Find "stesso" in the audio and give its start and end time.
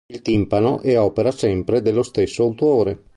2.01-2.41